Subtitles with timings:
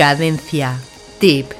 [0.00, 0.80] Cadencia.
[1.18, 1.59] Tip.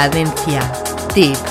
[0.00, 0.62] Cadencia.
[1.12, 1.49] Tip.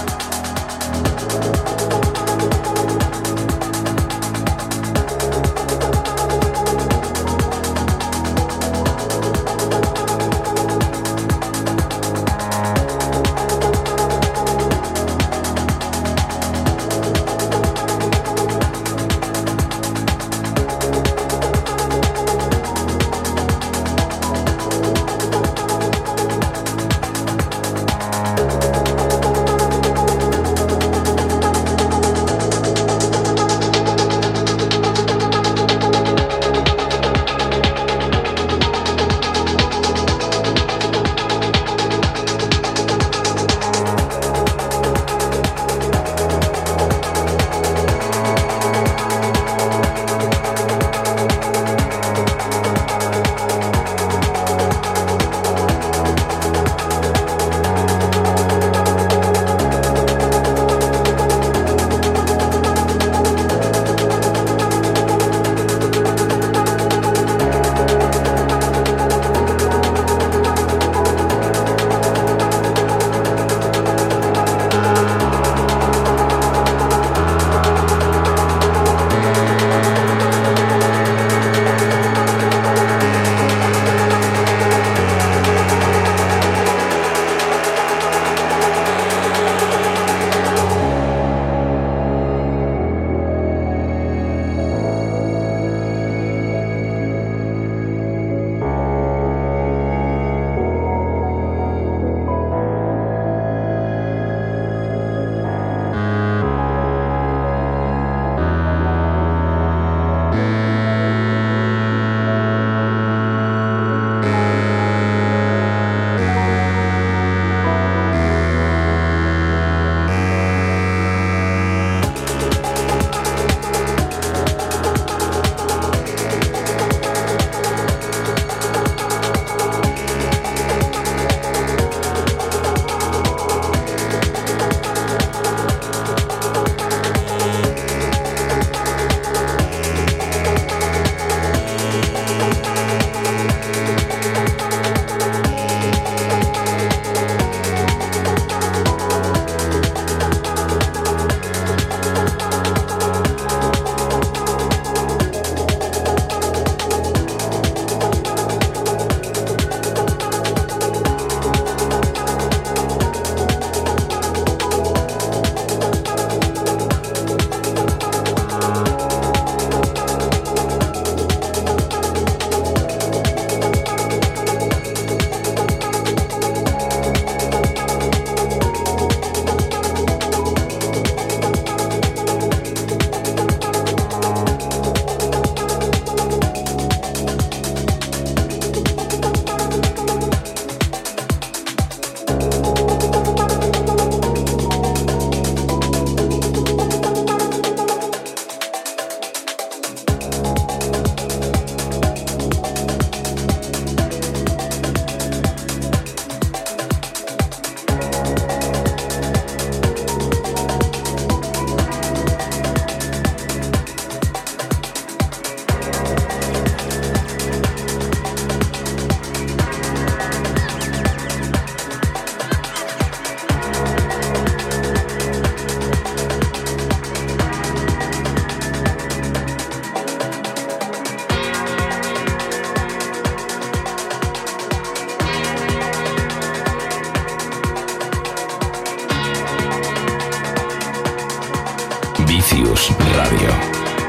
[242.87, 243.49] Radio.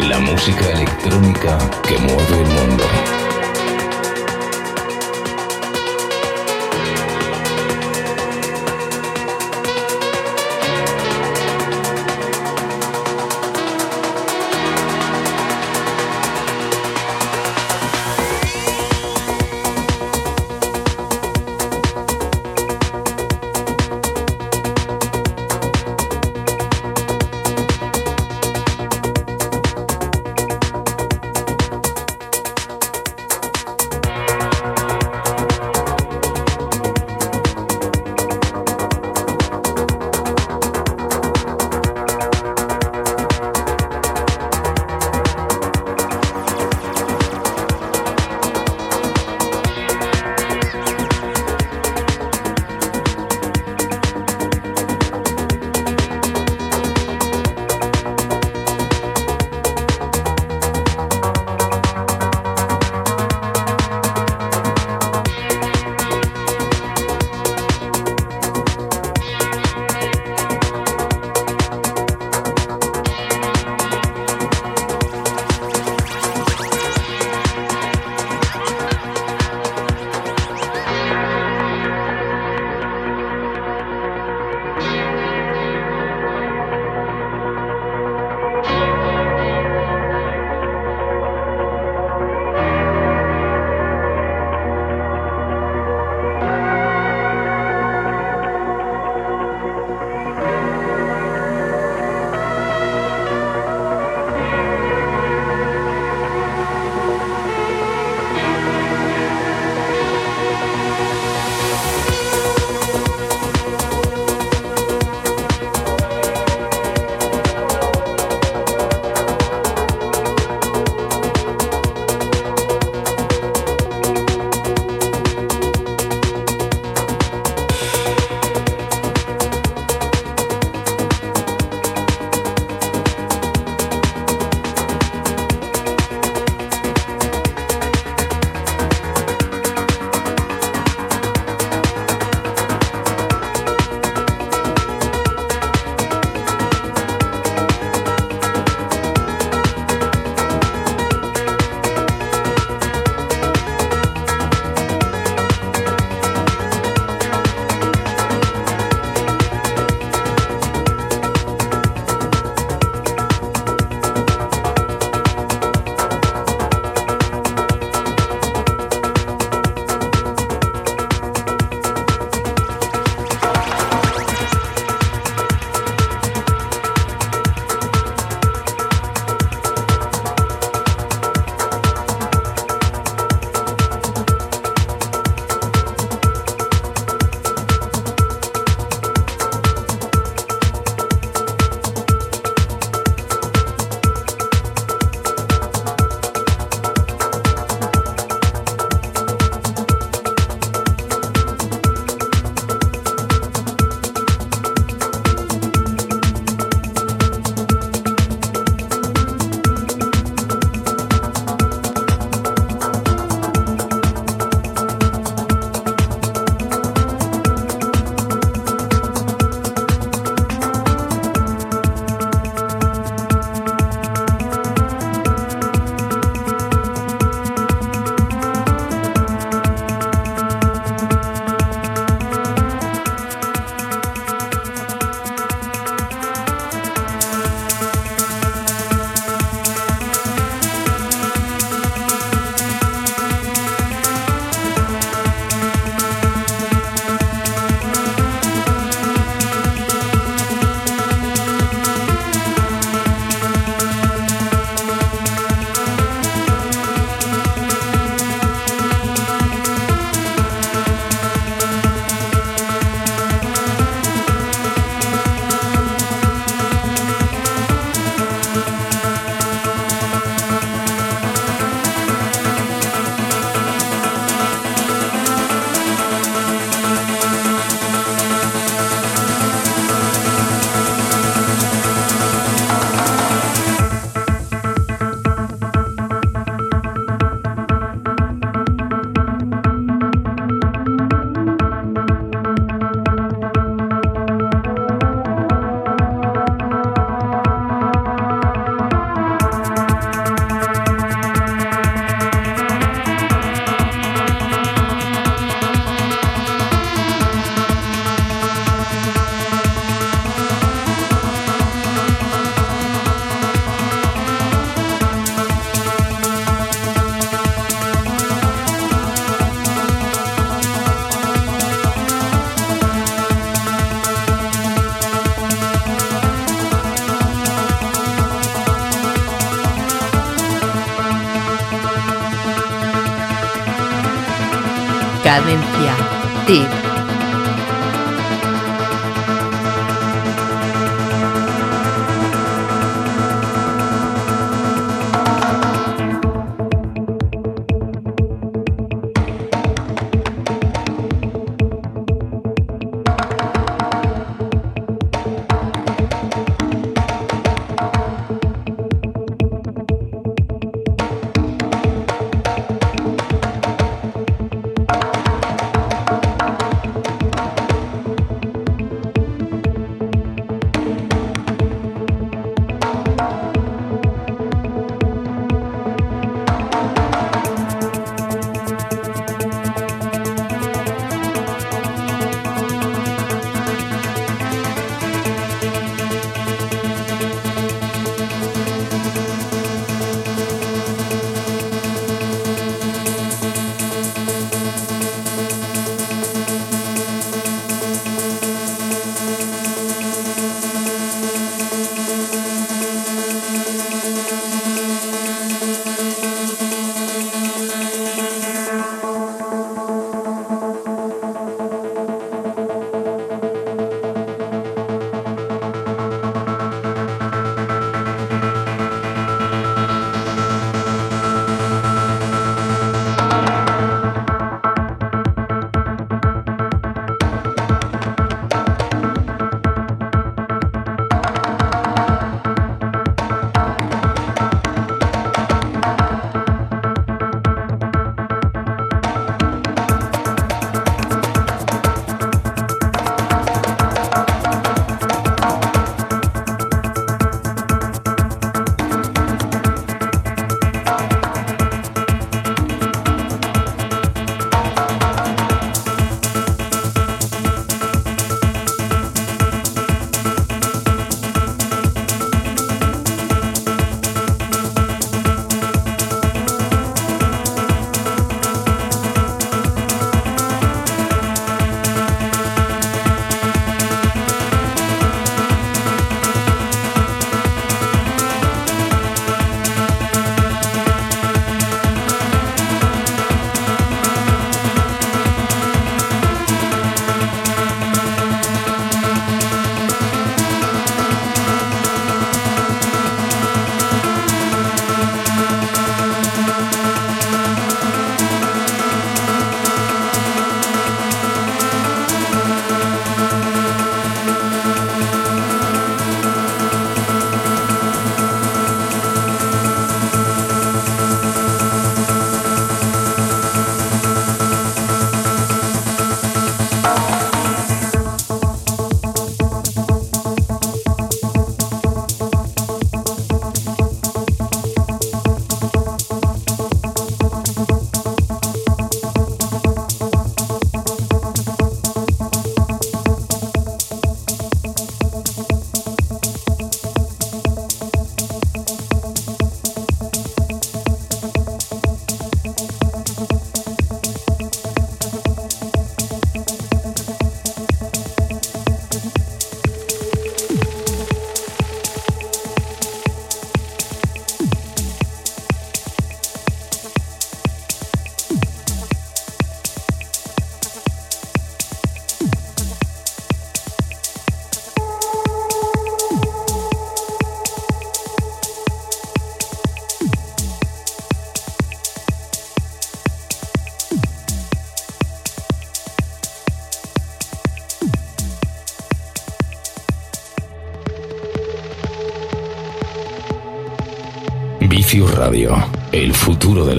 [0.09, 3.20] La música electrónica que mueve el mundo.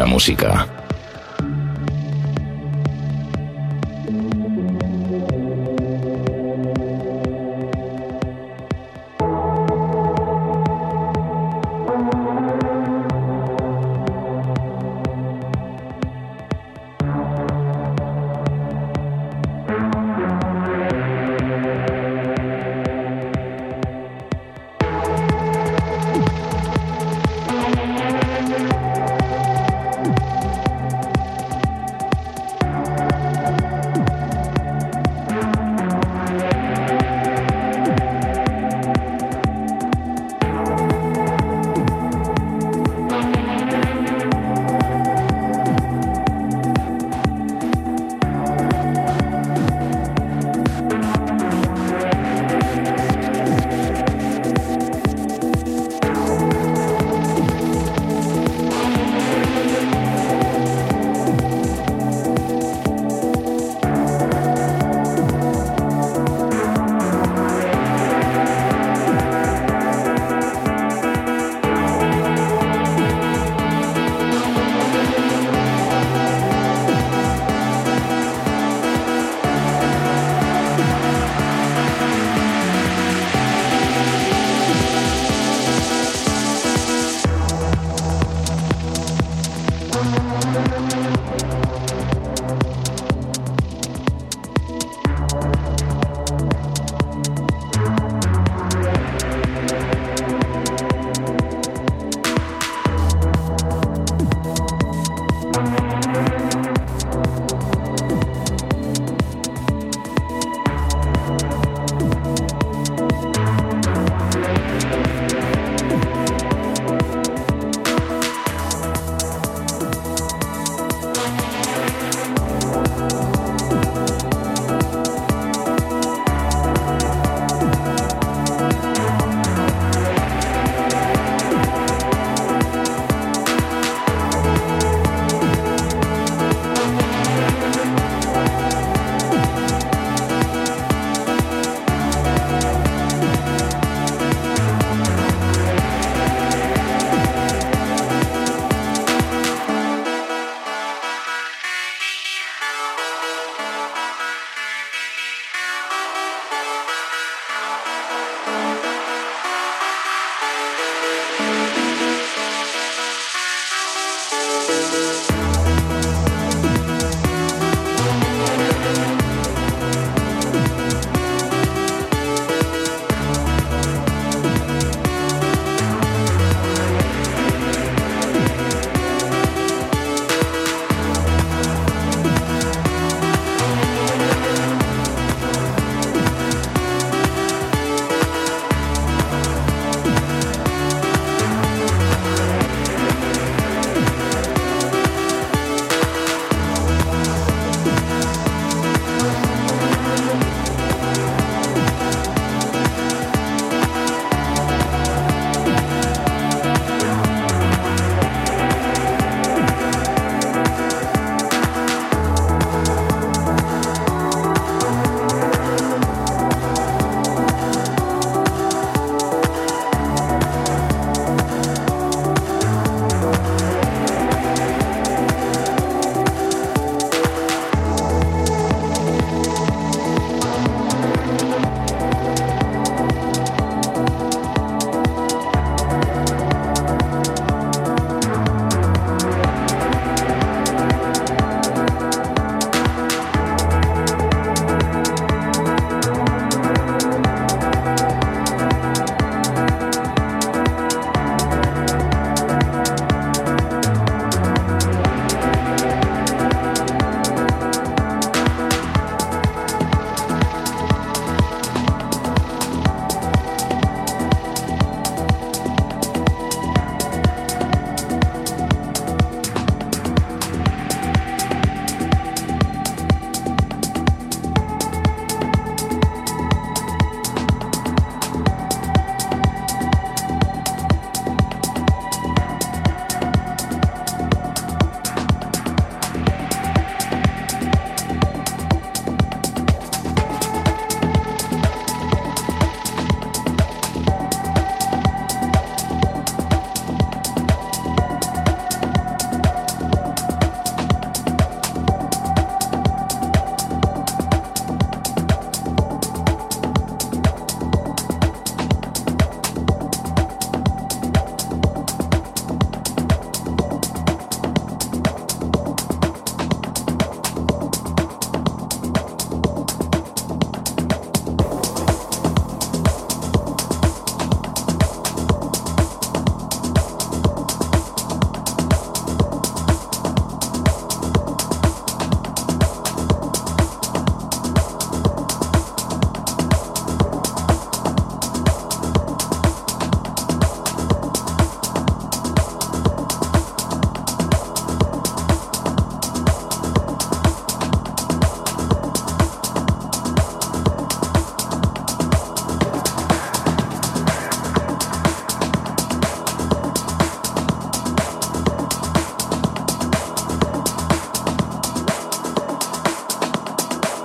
[0.01, 0.70] La música.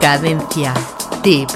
[0.07, 0.73] Cadencia.
[1.21, 1.56] Tip.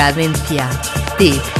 [0.00, 0.66] Cadencia.
[1.18, 1.59] Tip.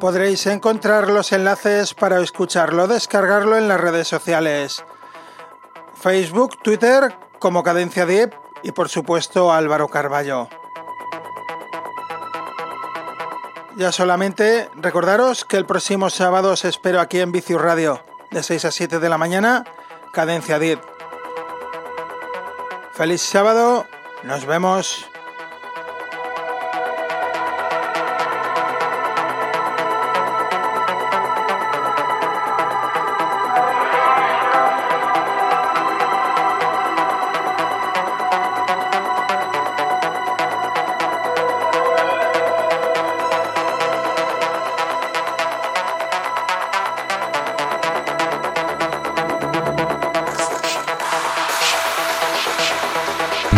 [0.00, 4.84] Podréis encontrar los enlaces para escucharlo, descargarlo en las redes sociales.
[5.94, 10.48] Facebook, Twitter como Cadencia Deep y por supuesto Álvaro Carballo.
[13.76, 18.66] Ya solamente recordaros que el próximo sábado os espero aquí en Vicius Radio, de 6
[18.66, 19.64] a 7 de la mañana,
[20.12, 20.80] Cadencia Deep.
[22.92, 23.86] Feliz sábado,
[24.22, 25.06] nos vemos.